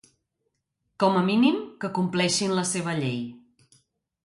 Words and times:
Com 1.03 1.19
a 1.19 1.21
mínim, 1.27 1.59
que 1.85 1.93
compleixin 1.99 2.57
la 2.61 2.65
seva 2.73 2.99
llei. 3.03 3.23